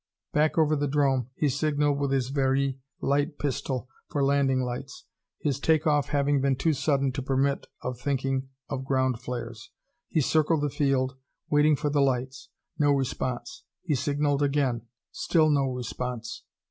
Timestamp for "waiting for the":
11.51-12.01